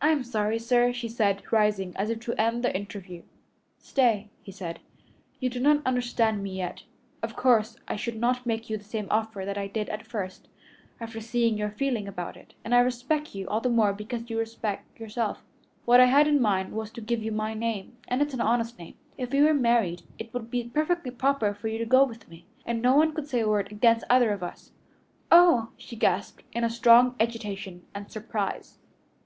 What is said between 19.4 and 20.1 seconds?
were married